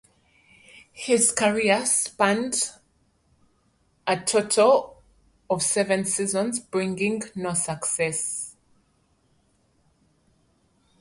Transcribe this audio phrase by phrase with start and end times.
[0.93, 2.71] His professional career spanned
[4.07, 4.99] a total
[5.47, 8.55] of seven seasons, bringing no success.